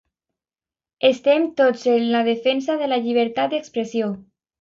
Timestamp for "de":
2.83-2.89